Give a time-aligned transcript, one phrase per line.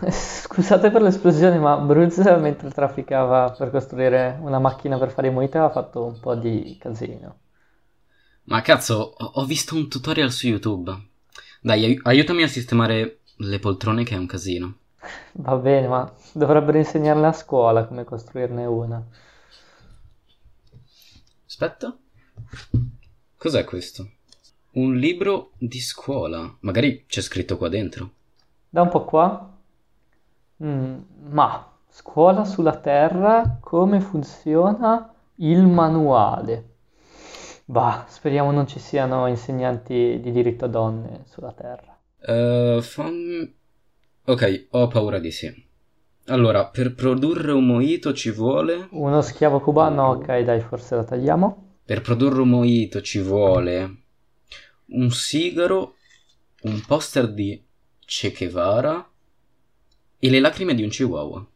[0.10, 5.58] Scusate per l'esplosione, ma Bruce mentre trafficava per costruire una macchina per fare i monete
[5.58, 7.38] ha fatto un po' di casino.
[8.44, 10.90] Ma cazzo, ho ho visto un tutorial su YouTube.
[11.60, 14.78] Dai, ai- aiutami a sistemare le poltrone che è un casino.
[15.34, 19.02] Va bene, ma dovrebbero insegnarle a scuola come costruirne una.
[21.46, 21.96] Aspetta.
[23.36, 24.10] Cos'è questo?
[24.72, 26.56] Un libro di scuola.
[26.60, 28.10] Magari c'è scritto qua dentro.
[28.70, 29.55] Da un po' qua.
[30.62, 30.98] Mm,
[31.30, 36.74] ma scuola sulla Terra, come funziona il manuale?
[37.64, 41.96] Bah, speriamo non ci siano insegnanti di diritto a donne sulla Terra.
[42.20, 43.52] Eh, fam-
[44.24, 45.52] Ok, ho paura di sì.
[46.26, 48.88] Allora, per produrre un mojito ci vuole...
[48.90, 51.64] Uno schiavo cubano, ok, dai, forse la tagliamo.
[51.84, 54.02] Per produrre un mojito ci vuole
[54.88, 55.94] un sigaro,
[56.62, 57.62] un poster di
[58.04, 59.08] Che Guevara
[60.26, 61.46] e le lacrime di un chihuahua.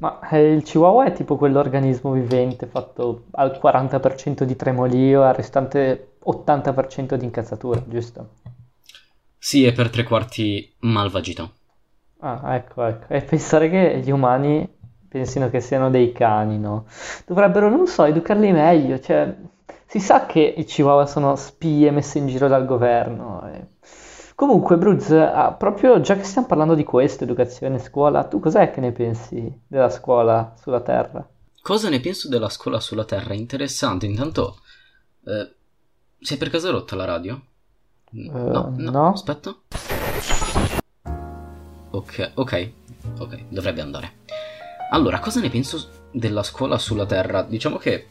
[0.00, 5.34] Ma eh, il Chihuahua è tipo quell'organismo vivente fatto al 40% di tremolio e al
[5.34, 8.28] restante 80% di incazzatura, giusto?
[9.36, 11.52] Sì, è per tre quarti malvagità.
[12.20, 13.12] Ah, ecco, ecco.
[13.12, 14.68] E pensare che gli umani
[15.08, 16.86] pensino che siano dei cani, no?
[17.26, 19.34] Dovrebbero, non so, educarli meglio, cioè,
[19.86, 23.42] si sa che i Chihuahua sono spie messe in giro dal governo.
[23.52, 23.66] e-
[24.42, 28.80] Comunque, Bruz, ah, proprio già che stiamo parlando di questo, educazione, scuola, tu cos'è che
[28.80, 31.24] ne pensi della scuola sulla Terra?
[31.62, 33.34] Cosa ne penso della scuola sulla Terra?
[33.34, 34.06] Interessante.
[34.06, 34.58] Intanto,
[35.26, 35.54] eh,
[36.18, 37.40] sei per caso rotta la radio?
[38.10, 39.08] No, no, no.
[39.12, 39.54] aspetta.
[41.90, 42.70] Ok, ok,
[43.18, 44.12] ok, dovrebbe andare.
[44.90, 47.42] Allora, cosa ne penso della scuola sulla Terra?
[47.42, 48.06] Diciamo che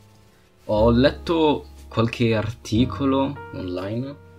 [0.63, 4.29] ho letto qualche articolo online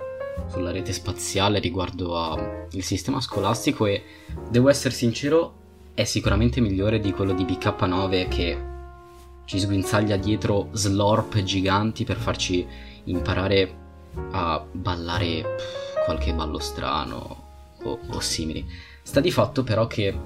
[0.49, 4.03] sulla rete spaziale riguardo al sistema scolastico e
[4.49, 5.55] devo essere sincero,
[5.95, 8.59] è sicuramente migliore di quello di BK9 che
[9.45, 12.67] ci sguinzaglia dietro slorp giganti per farci
[13.05, 13.81] imparare
[14.31, 15.57] a ballare
[16.05, 17.37] qualche ballo strano
[17.83, 18.65] o, o simili.
[19.03, 20.17] Sta di fatto però che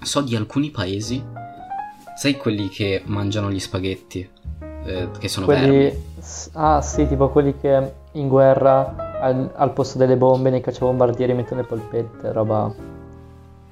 [0.00, 1.22] so di alcuni paesi,
[2.16, 4.28] sai quelli che mangiano gli spaghetti,
[4.84, 5.66] eh, che sono vermi?
[5.66, 10.60] Quelli, s- ah sì, tipo quelli che in guerra al, al posto delle bombe nei
[10.60, 12.72] cacciabombardieri mettono le polpette, roba,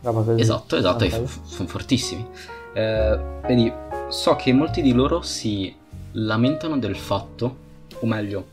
[0.03, 0.41] roba così.
[0.41, 1.22] Esatto, esatto, Ok.
[1.44, 2.26] sono fortissimi.
[2.72, 3.72] Eh, vedi,
[4.09, 5.75] so che molti di loro si
[6.12, 7.56] lamentano del fatto,
[8.00, 8.44] o meglio,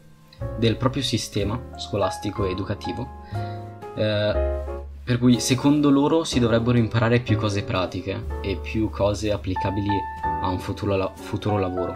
[0.58, 3.08] del proprio sistema scolastico e educativo,
[3.96, 4.54] eh,
[5.04, 9.88] per cui secondo loro si dovrebbero imparare più cose pratiche e più cose applicabili
[10.42, 11.94] a un futuro, la- futuro lavoro.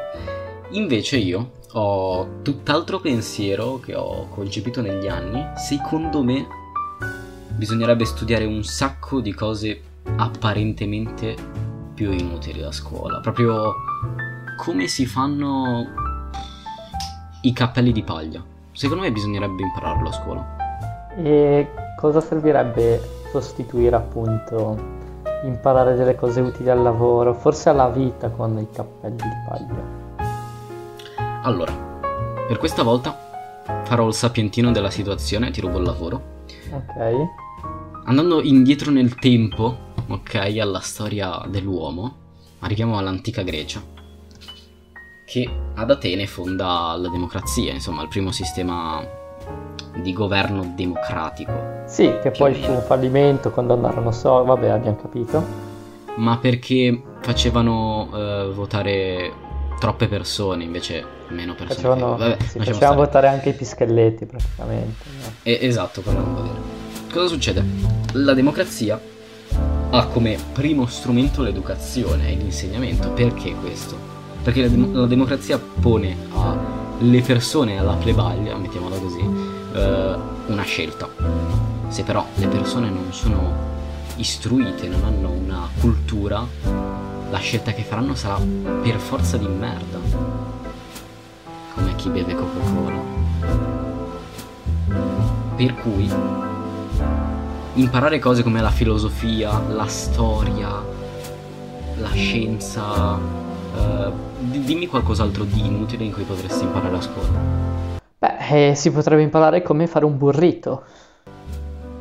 [0.72, 6.46] Invece io ho tutt'altro pensiero che ho concepito negli anni, secondo me
[7.56, 9.81] bisognerebbe studiare un sacco di cose
[10.18, 11.35] apparentemente
[11.96, 13.19] più inutili da scuola.
[13.19, 13.74] Proprio
[14.58, 15.88] come si fanno
[17.41, 18.44] i cappelli di paglia.
[18.72, 20.56] Secondo me bisognerebbe impararlo a scuola.
[21.18, 24.97] E cosa servirebbe sostituire appunto
[25.46, 29.98] imparare delle cose utili al lavoro, forse alla vita con i cappelli di paglia?
[31.44, 31.72] Allora,
[32.47, 33.17] per questa volta
[33.85, 36.38] farò il sapientino della situazione ti rubo il lavoro.
[36.72, 37.27] Ok,
[38.05, 42.16] Andando indietro nel tempo, ok, alla storia dell'uomo,
[42.59, 43.81] arriviamo all'antica Grecia,
[45.25, 49.01] che ad Atene fonda la democrazia, insomma, il primo sistema
[50.01, 51.83] di governo democratico.
[51.85, 55.44] sì, che poi fu un fallimento quando andarono so, vabbè, abbiamo capito.
[56.17, 59.31] Ma perché facevano eh, votare
[59.79, 61.73] troppe persone, invece meno persone.
[61.75, 62.95] Facevano, Vabbè, sì, facevano stare.
[62.95, 65.03] votare anche i pischelletti praticamente.
[65.22, 65.31] no?
[65.44, 66.59] Eh, esatto, quello non va bene.
[67.12, 67.63] Cosa succede?
[68.13, 69.00] La democrazia
[69.91, 73.09] ha come primo strumento l'educazione e l'insegnamento.
[73.12, 73.97] Perché questo?
[74.44, 79.19] Perché la, dem- la democrazia pone alle persone, alla plebaglia, mettiamola così,
[79.73, 80.16] eh,
[80.47, 81.09] una scelta.
[81.88, 83.67] Se però le persone non sono
[84.17, 86.46] istruite, non hanno una cultura,
[87.29, 88.40] la scelta che faranno sarà
[88.81, 89.99] per forza di merda.
[91.73, 93.17] Come chi beve Coca-Cola.
[95.55, 96.11] Per cui
[97.73, 100.81] imparare cose come la filosofia, la storia,
[101.97, 103.17] la scienza.
[103.78, 107.29] eh, di- dimmi qualcos'altro di inutile in cui potresti imparare a scuola.
[108.17, 110.84] Beh, eh, si potrebbe imparare come fare un burrito.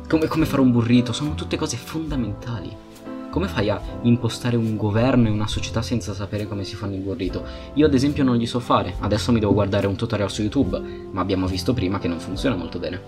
[0.09, 2.75] Come, come fare un burrito, sono tutte cose fondamentali.
[3.29, 6.99] Come fai a impostare un governo e una società senza sapere come si fanno i
[6.99, 7.43] burrito?
[7.75, 10.79] Io ad esempio non li so fare, adesso mi devo guardare un tutorial su YouTube,
[11.11, 13.01] ma abbiamo visto prima che non funziona molto bene.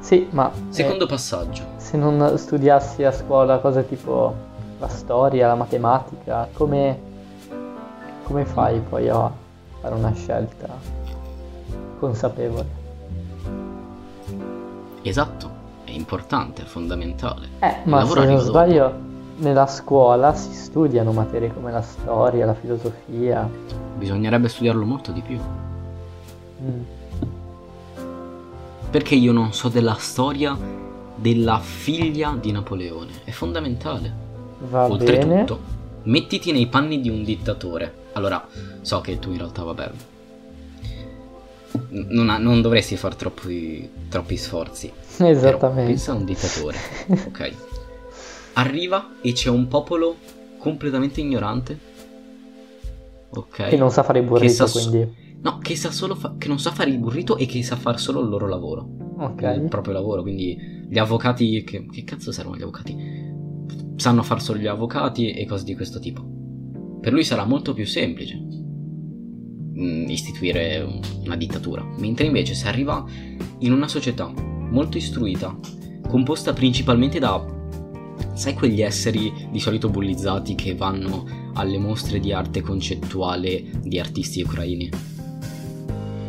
[0.00, 1.62] Sì, ma Secondo eh, passaggio.
[1.76, 4.34] se non studiassi a scuola cose tipo
[4.80, 6.98] la storia, la matematica, come,
[8.24, 9.30] come fai poi a
[9.80, 10.68] fare una scelta
[12.00, 12.78] consapevole?
[15.02, 15.50] Esatto,
[15.90, 17.48] è importante, è fondamentale.
[17.58, 18.40] Eh, ma se non dopo.
[18.40, 18.94] sbaglio,
[19.36, 23.48] nella scuola si studiano materie come la storia, la filosofia.
[23.96, 25.38] Bisognerebbe studiarlo molto di più.
[26.62, 26.82] Mm.
[28.90, 30.56] Perché io non so della storia
[31.14, 33.12] della figlia di Napoleone.
[33.24, 34.12] È fondamentale.
[34.70, 34.92] Va bene.
[34.92, 35.60] Oltretutto,
[36.04, 37.94] mettiti nei panni di un dittatore.
[38.12, 38.46] Allora,
[38.80, 39.90] so che tu in realtà, vabbè,
[41.88, 44.92] non, ha- non dovresti fare troppi, troppi sforzi.
[45.28, 45.90] Però Esattamente.
[45.90, 46.76] pensa a un dittatore,
[47.26, 47.52] ok?
[48.54, 50.16] Arriva e c'è un popolo
[50.58, 51.78] completamente ignorante.
[53.32, 53.68] Ok.
[53.68, 55.28] Che non sa fare il burrito, sa quindi.
[55.42, 57.96] No, che sa solo fa- che non sa fare il burrito e che sa fare
[57.98, 58.88] solo il loro lavoro.
[59.18, 59.68] Il Ok.
[59.68, 60.22] proprio lavoro.
[60.22, 61.62] Quindi gli avvocati.
[61.64, 62.96] Che, che cazzo servono gli avvocati?
[63.96, 66.22] Sanno far solo gli avvocati e cose di questo tipo.
[67.00, 68.36] Per lui sarà molto più semplice
[69.78, 71.84] mm, istituire un- una dittatura.
[71.98, 73.04] Mentre invece se arriva
[73.60, 74.30] in una società
[74.70, 75.54] molto istruita,
[76.08, 77.44] composta principalmente da,
[78.34, 81.24] sai, quegli esseri di solito bullizzati che vanno
[81.54, 84.88] alle mostre di arte concettuale di artisti ucraini,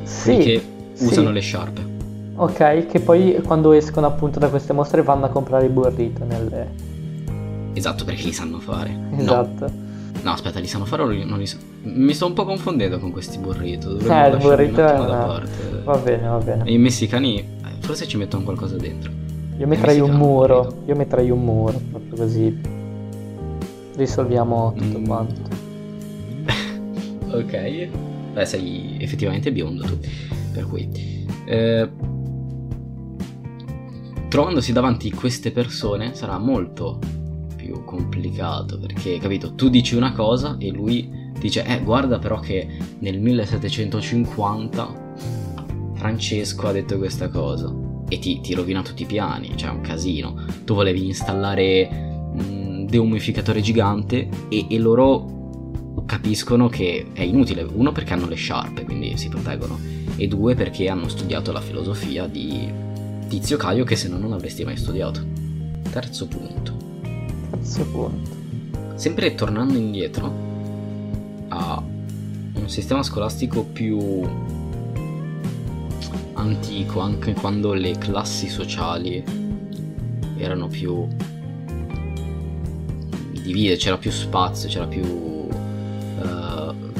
[0.03, 1.05] Sì, che sì.
[1.05, 1.89] usano le sciarpe.
[2.35, 6.89] Ok, che poi quando escono appunto da queste mostre vanno a comprare il burrito nelle...
[7.73, 8.89] Esatto, perché li sanno fare.
[9.11, 9.71] No, Esatto.
[10.23, 11.63] no, aspetta, li sanno fare o li- non li sanno?
[11.83, 13.93] Mi sto un po' confondendo con questi burrito.
[13.93, 15.81] Dovremmo Eh, il burrito è attimo da una- parte.
[15.83, 16.63] Va bene, va bene.
[16.65, 17.45] E i messicani
[17.81, 19.11] forse ci mettono qualcosa dentro.
[19.57, 20.81] Io metterei un muro, credo.
[20.87, 22.57] io metterei un muro, proprio così
[23.95, 25.05] risolviamo tutto Mm.
[25.05, 25.41] quanto.
[27.31, 27.87] Ok.
[28.33, 29.97] Beh, sei effettivamente biondo tu.
[30.53, 30.89] Per cui.
[31.45, 31.89] eh,
[34.27, 36.99] trovandosi davanti queste persone sarà molto
[37.55, 42.67] più complicato perché, capito, tu dici una cosa e lui dice, eh, guarda però che
[42.99, 45.00] nel 1750
[46.01, 47.71] Francesco ha detto questa cosa
[48.09, 50.35] e ti, ti rovina tutti i piani, cioè è un casino.
[50.65, 51.87] Tu volevi installare
[52.33, 58.83] un deumificatore gigante e, e loro capiscono che è inutile, uno perché hanno le sciarpe,
[58.83, 59.77] quindi si proteggono,
[60.15, 62.67] e due perché hanno studiato la filosofia di
[63.27, 65.23] Tizio Caio che se no non avresti mai studiato.
[65.91, 66.73] Terzo punto.
[67.51, 68.29] Terzo punto.
[68.95, 70.33] Sempre tornando indietro
[71.49, 71.79] a
[72.55, 74.59] un sistema scolastico più
[76.41, 79.23] antico, anche quando le classi sociali
[80.37, 81.07] erano più
[83.41, 85.47] divise, c'era più spazio, c'era più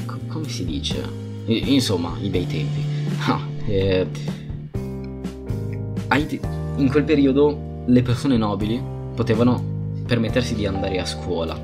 [0.06, 1.04] co- come si dice?
[1.46, 2.90] Insomma, i bei tempi.
[3.24, 4.08] Ah, eh,
[6.78, 8.82] in quel periodo le persone nobili
[9.16, 9.64] potevano
[10.06, 11.58] permettersi di andare a scuola.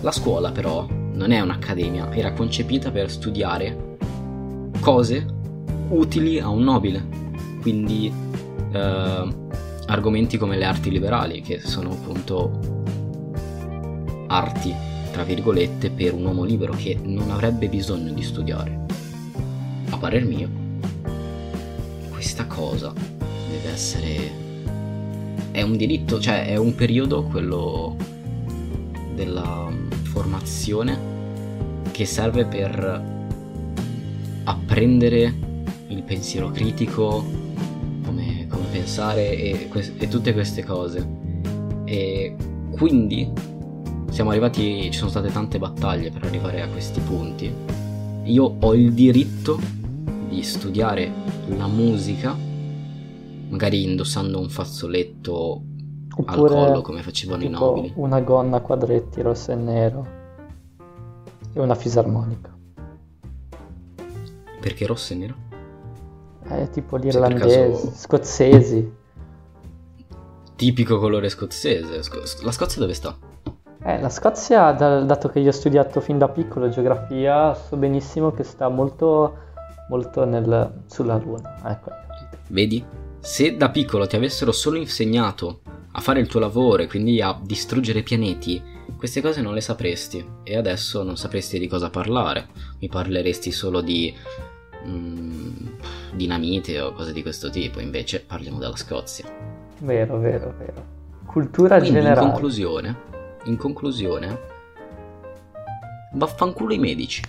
[0.00, 3.96] La scuola però non è un'accademia, era concepita per studiare
[4.80, 5.26] cose
[5.88, 7.04] utili a un nobile.
[7.60, 8.12] Quindi
[8.72, 9.34] eh,
[9.86, 12.82] argomenti come le arti liberali, che sono appunto
[14.28, 14.74] arti,
[15.12, 18.82] tra virgolette, per un uomo libero che non avrebbe bisogno di studiare.
[19.90, 20.48] A parer mio,
[22.10, 24.42] questa cosa deve essere...
[25.50, 27.96] È un diritto, cioè è un periodo, quello
[29.14, 29.70] della
[30.02, 30.98] formazione,
[31.92, 33.12] che serve per
[34.42, 35.43] apprendere
[35.94, 37.24] il pensiero critico,
[38.04, 41.06] come, come pensare e, e tutte queste cose.
[41.84, 42.36] E
[42.72, 43.30] quindi
[44.10, 47.52] siamo arrivati, ci sono state tante battaglie per arrivare a questi punti.
[48.24, 49.58] Io ho il diritto
[50.28, 51.10] di studiare
[51.56, 52.36] la musica,
[53.48, 55.62] magari indossando un fazzoletto
[56.16, 57.92] al Oppure collo come facevano i nobili.
[57.96, 60.06] una gonna a quadretti rosso e nero
[61.52, 62.52] e una fisarmonica.
[64.60, 65.43] Perché rosso e nero?
[66.46, 68.92] È tipo per l'irlandesi, caso- scozzesi.
[70.56, 72.02] Tipico colore scozzese.
[72.02, 73.16] Sco- la Scozia dove sta?
[73.82, 78.30] Eh, la Scozia, da- dato che io ho studiato fin da piccolo geografia, so benissimo
[78.30, 79.36] che sta molto,
[79.88, 81.56] molto nel, sulla Luna.
[81.70, 82.38] Ecco, hai capito.
[82.48, 82.84] Vedi?
[83.20, 85.60] Se da piccolo ti avessero solo insegnato
[85.92, 88.62] a fare il tuo lavoro e quindi a distruggere pianeti,
[88.96, 92.48] queste cose non le sapresti e adesso non sapresti di cosa parlare.
[92.80, 94.14] Mi parleresti solo di
[94.86, 95.66] mm,
[96.14, 99.24] dinamite o cose di questo tipo, invece parliamo della Scozia.
[99.78, 100.92] Vero, vero, vero.
[101.26, 102.30] Cultura Quindi in generale.
[102.30, 102.96] conclusione,
[103.44, 104.40] in conclusione,
[106.12, 107.22] vaffanculo i medici.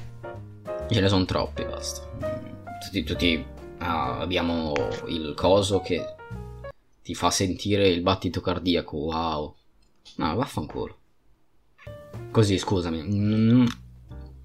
[0.88, 2.08] Ce ne sono troppi, basta.
[2.84, 3.46] Tutti, tutti
[3.80, 4.74] ah, abbiamo
[5.08, 6.16] il coso che
[7.02, 9.56] ti fa sentire il battito cardiaco, wow.
[10.18, 10.98] No, vaffanculo.
[12.32, 13.02] Così, scusami.
[13.02, 13.66] Mm,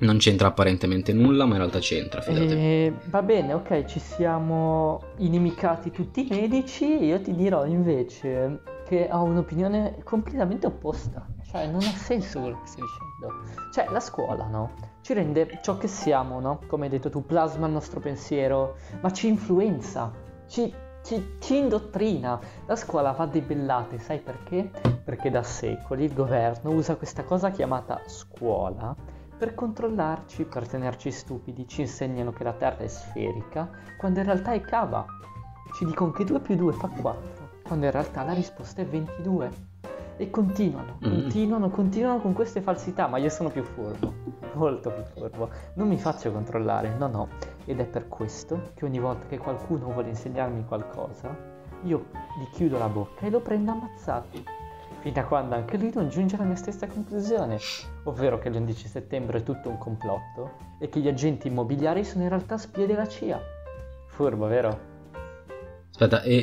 [0.00, 2.54] non c'entra apparentemente nulla, ma in realtà c'entra, fidate.
[2.54, 7.04] Eh, va bene, ok, ci siamo inimicati tutti i medici.
[7.04, 11.26] Io ti dirò invece che ho un'opinione completamente opposta.
[11.50, 13.70] Cioè, non ha senso quello che stai dicendo.
[13.72, 14.70] Cioè, la scuola, no?
[15.02, 16.60] Ci rende ciò che siamo, no?
[16.66, 20.12] Come hai detto tu, plasma il nostro pensiero, ma ci influenza,
[20.46, 22.38] ci, ci, ci indottrina.
[22.66, 24.70] La scuola va debellata, sai perché?
[25.04, 31.66] Perché da secoli il governo usa questa cosa chiamata scuola per controllarci, per tenerci stupidi,
[31.66, 35.06] ci insegnano che la Terra è sferica, quando in realtà è cava.
[35.72, 39.50] Ci dicono che 2 più 2 fa 4, quando in realtà la risposta è 22.
[40.18, 41.10] E continuano, Mm.
[41.12, 44.12] continuano, continuano con queste falsità, ma io sono più furbo,
[44.52, 45.48] molto più furbo.
[45.76, 47.28] Non mi faccio controllare, no no.
[47.64, 51.34] Ed è per questo che ogni volta che qualcuno vuole insegnarmi qualcosa,
[51.84, 54.44] io gli chiudo la bocca e lo prendo ammazzati.
[55.00, 57.58] Fino a quando anche lui non giunge alla mia stessa conclusione,
[58.04, 62.28] ovvero che l'11 settembre è tutto un complotto e che gli agenti immobiliari sono in
[62.28, 63.40] realtà spie della CIA.
[64.08, 64.78] Furbo, vero?
[65.90, 66.36] Aspetta, e,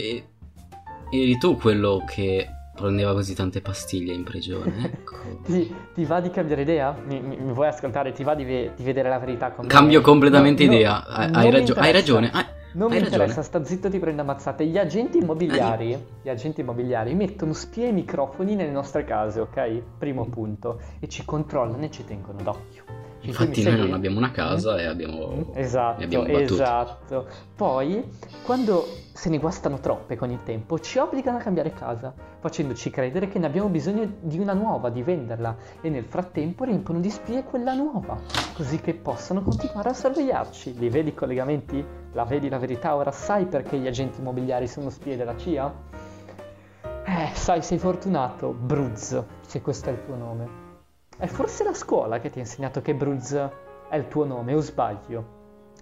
[1.12, 4.74] e- eri tu quello che prendeva così tante pastiglie in prigione?
[4.92, 5.16] Ecco.
[5.44, 6.96] Ti, ti va di cambiare idea?
[7.06, 8.12] Mi, mi- mi vuoi ascoltare?
[8.12, 9.72] Ti va di, ve- di vedere la verità con me?
[9.72, 11.06] Cambio completamente No, no, idea.
[11.06, 12.32] Hai, non hai ragio- hai ragione.
[12.34, 13.24] hai- Non hai mi ragione.
[13.24, 14.66] interessa, sta zitto ti prendo ammazzate.
[14.66, 19.82] Gli agenti immobiliari, gli agenti immobiliari mettono spie e microfoni nelle nostre case, ok?
[19.98, 20.80] Primo punto.
[21.00, 22.84] E ci controllano e ci tengono d'occhio.
[23.22, 25.52] Infatti noi non abbiamo una casa e abbiamo...
[25.54, 27.28] Esatto, ne abbiamo esatto.
[27.56, 28.04] Poi,
[28.44, 33.28] quando se ne guastano troppe con il tempo, ci obbligano a cambiare casa, facendoci credere
[33.28, 37.44] che ne abbiamo bisogno di una nuova, di venderla, e nel frattempo riempono di spie
[37.44, 38.20] quella nuova,
[38.54, 40.78] così che possano continuare a sorvegliarci.
[40.78, 41.84] Li vedi i collegamenti?
[42.14, 42.96] La vedi la verità?
[42.96, 45.74] Ora sai perché gli agenti immobiliari sono spie della CIA?
[47.06, 50.67] Eh, sai, sei fortunato, Bruz, se questo è il tuo nome.
[51.20, 54.60] È forse la scuola che ti ha insegnato che Bruz è il tuo nome, o
[54.60, 55.36] sbaglio?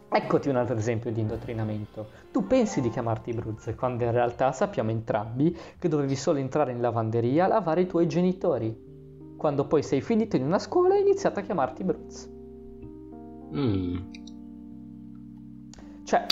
[0.10, 2.08] Eccoti un altro esempio di indottrinamento.
[2.32, 6.80] Tu pensi di chiamarti Bruz, quando in realtà sappiamo entrambi che dovevi solo entrare in
[6.80, 8.74] lavanderia a lavare i tuoi genitori.
[9.36, 12.30] Quando poi sei finito in una scuola hai iniziato a chiamarti Bruz.
[13.54, 13.98] Mm.
[16.06, 16.26] Cioè,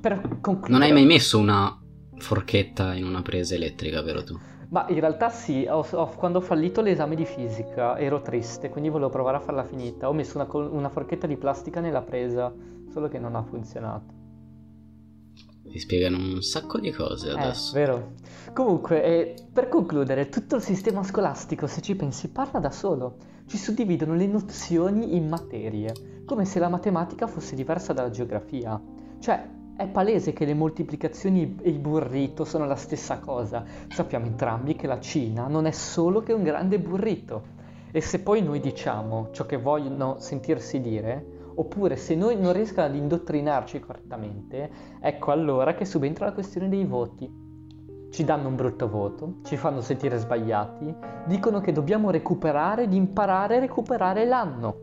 [0.00, 0.72] per concludere...
[0.72, 1.78] Non hai mai messo una
[2.24, 4.38] forchetta in una presa elettrica, vero tu?
[4.70, 8.88] Ma in realtà sì, ho- ho- quando ho fallito l'esame di fisica ero triste, quindi
[8.90, 10.08] volevo provare a farla finita.
[10.08, 12.52] Ho messo una, una forchetta di plastica nella presa,
[12.90, 14.12] solo che non ha funzionato.
[15.70, 17.72] Ti spiegano un sacco di cose Eh, adesso.
[17.72, 18.12] vero.
[18.52, 23.16] Comunque, eh, per concludere, tutto il sistema scolastico, se ci pensi, parla da solo.
[23.46, 28.80] Ci suddividono le nozioni in materie, come se la matematica fosse diversa dalla geografia.
[29.18, 33.64] Cioè, è palese che le moltiplicazioni e il burrito sono la stessa cosa.
[33.88, 37.52] Sappiamo entrambi che la Cina non è solo che un grande burrito.
[37.90, 42.86] E se poi noi diciamo ciò che vogliono sentirsi dire, oppure se noi non riescono
[42.86, 47.42] ad indottrinarci correttamente, ecco allora che subentra la questione dei voti.
[48.10, 50.94] Ci danno un brutto voto, ci fanno sentire sbagliati,
[51.26, 54.76] dicono che dobbiamo recuperare, di imparare a recuperare l'anno.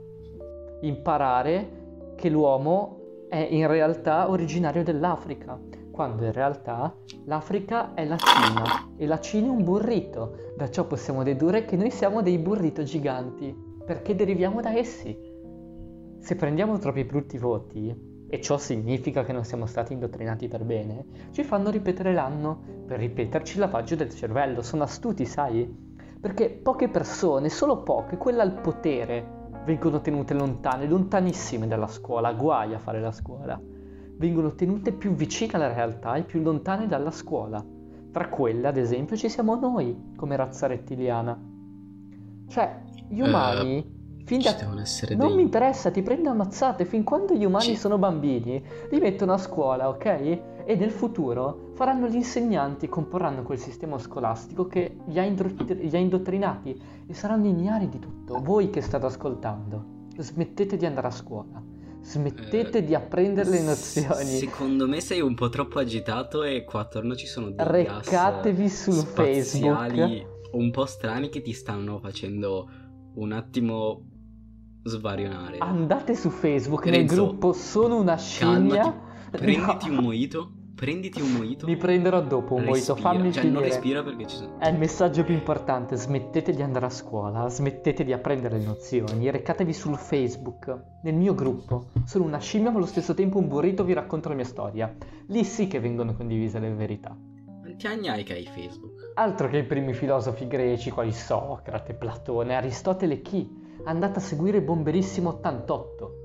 [0.81, 1.79] Imparare
[2.15, 3.00] che l'uomo
[3.31, 5.57] è in realtà originario dell'Africa,
[5.89, 10.35] quando in realtà l'Africa è la Cina e la Cina è un burrito.
[10.57, 15.17] Da ciò possiamo dedurre che noi siamo dei burrito giganti, perché deriviamo da essi.
[16.19, 21.05] Se prendiamo troppi brutti voti, e ciò significa che non siamo stati indottrinati per bene,
[21.31, 24.61] ci fanno ripetere l'anno per ripeterci il lavaggio del cervello.
[24.61, 25.73] Sono astuti, sai?
[26.19, 32.73] Perché poche persone, solo poche, quelle al potere, vengono tenute lontane, lontanissime dalla scuola, guai
[32.73, 33.59] a fare la scuola.
[34.17, 37.63] Vengono tenute più vicine alla realtà e più lontane dalla scuola.
[38.11, 41.39] Tra quelle, ad esempio, ci siamo noi, come razza rettiliana.
[42.47, 43.83] Cioè, gli Eh, umani,
[44.23, 45.35] Ci da non dei...
[45.35, 46.85] mi interessa, ti prendo ammazzate.
[46.85, 50.60] Fin quando gli umani Ci- sono bambini, li mettono a scuola, ok?
[50.65, 55.95] E nel futuro faranno gli insegnanti, comporranno quel sistema scolastico che li ha, indru- li
[55.95, 58.39] ha indottrinati e saranno ignari di tutto.
[58.41, 59.85] Voi che state ascoltando,
[60.17, 61.61] smettete di andare a scuola,
[62.01, 64.25] smettete Eh, di apprendere le nozioni.
[64.37, 70.17] Secondo me sei un po' troppo agitato e qua attorno ci sono dei Recatevi spaziali
[70.19, 70.53] Facebook.
[70.53, 72.69] un po' strani che ti stanno facendo
[73.15, 74.03] un attimo
[74.83, 75.57] svarionare.
[75.59, 78.81] Andate su Facebook nel Renzo, gruppo Sono una scimmia.
[78.81, 79.97] Calmati, prenditi No.
[79.97, 81.65] un mojito, prenditi un mojito.
[81.65, 83.13] Mi prenderò dopo un mojito, respira.
[83.13, 83.59] fammi cioè, finire.
[83.59, 84.59] non respira perché ci sono...
[84.59, 89.29] È il messaggio più importante, smettete di andare a scuola, smettete di apprendere le nozioni,
[89.29, 91.87] recatevi sul Facebook, nel mio gruppo.
[92.05, 94.93] Sono una scimmia ma allo stesso tempo un burrito vi racconto la mia storia.
[95.27, 97.15] Lì sì che vengono condivise le verità.
[97.77, 99.11] Chiagnai che hai Facebook.
[99.15, 103.49] Altro che i primi filosofi greci quali Socrate, Platone, Aristotele chi?
[103.85, 106.20] Andate a seguire Bomberissimo 88.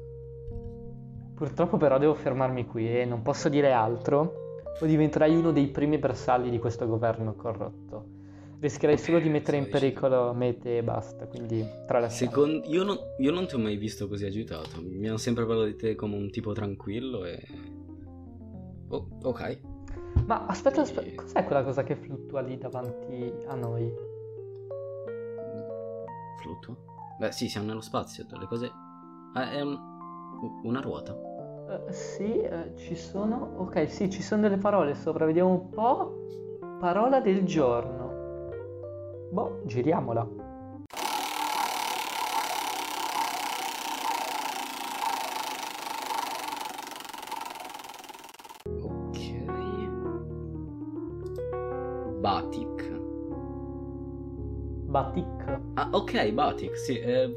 [1.37, 5.99] Purtroppo però devo fermarmi qui e non posso dire altro o diventerai uno dei primi
[5.99, 8.15] bersalli di questo governo corrotto.
[8.59, 12.31] Rischierei solo di mettere in pericolo mete e basta, quindi tralasciamo.
[12.31, 12.67] Secondo...
[12.69, 12.99] Io, non...
[13.19, 14.81] Io non ti ho mai visto così agitato.
[14.83, 17.47] Mi hanno sempre parlato di te come un tipo tranquillo e...
[18.89, 19.61] Oh, ok.
[20.25, 23.93] Ma aspetta, aspetta, cos'è quella cosa che fluttua lì davanti a noi?
[26.41, 26.75] Fluttua?
[27.19, 28.71] Beh, sì, siamo nello spazio, le cose...
[29.35, 29.96] Ah, è un...
[30.63, 31.13] una ruota.
[31.13, 33.55] Uh, sì, uh, ci sono...
[33.57, 36.25] Ok, sì, ci sono delle parole sopra, vediamo un po'.
[36.79, 38.51] Parola del giorno.
[39.31, 40.29] Boh, giriamola.
[48.83, 49.19] Ok.
[52.21, 53.01] Batik.
[54.87, 55.61] Batik.
[55.75, 56.99] Ah, ok, Batik, sì.
[56.99, 57.33] Eh,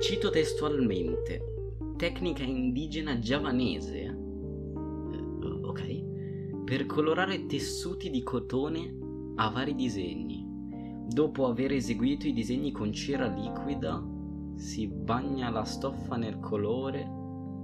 [0.00, 1.74] cito testualmente.
[1.96, 4.00] Tecnica indigena giavanese.
[4.02, 4.14] Eh,
[5.62, 6.04] ok.
[6.64, 8.94] Per colorare tessuti di cotone
[9.36, 10.44] a vari disegni.
[11.08, 14.04] Dopo aver eseguito i disegni con cera liquida,
[14.56, 17.08] si bagna la stoffa nel colore,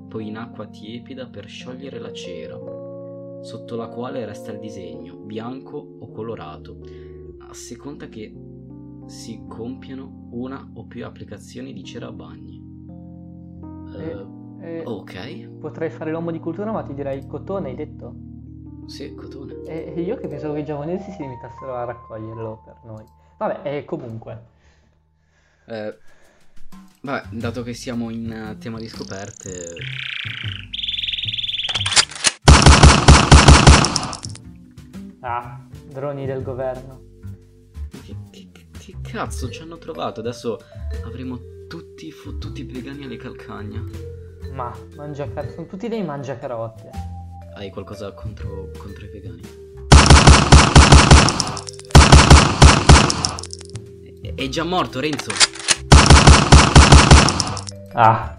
[0.09, 2.57] poi in acqua tiepida per sciogliere la cera,
[3.43, 6.79] sotto la quale resta il disegno, bianco o colorato,
[7.39, 8.33] a seconda che
[9.07, 12.61] si compiano una o più applicazioni di cera a bagni.
[13.97, 18.15] Eh, Uh, eh, ok, Potrei fare l'uomo di cultura, ma ti direi cotone, hai detto?
[18.87, 19.61] sì, cotone.
[19.65, 23.05] E e io che pensavo che i giapponesi si limitassero a raccoglierlo per noi.
[23.39, 24.51] Vabbè, e comunque.
[25.67, 25.99] Eh,
[27.03, 29.75] vabbè, dato che siamo in eh, tema di scoperte,
[35.21, 37.12] Ah, droni del governo.
[39.13, 40.21] Cazzo ci hanno trovato?
[40.21, 40.59] Adesso
[41.05, 43.85] avremo tutti fottuti vegani alle calcagna.
[44.53, 46.89] Ma, mangiacarote, sono tutti dei mangiacarote.
[47.55, 49.43] Hai qualcosa contro, contro i vegani?
[54.23, 55.31] È- È già morto, Renzo.
[57.93, 58.39] Ah,